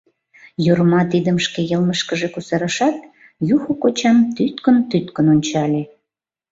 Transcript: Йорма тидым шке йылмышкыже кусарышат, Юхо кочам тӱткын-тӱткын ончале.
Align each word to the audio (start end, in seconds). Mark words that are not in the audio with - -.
Йорма 0.65 1.01
тидым 1.11 1.37
шке 1.45 1.61
йылмышкыже 1.69 2.27
кусарышат, 2.33 2.95
Юхо 3.55 3.71
кочам 3.81 4.17
тӱткын-тӱткын 4.35 5.25
ончале. 5.33 5.81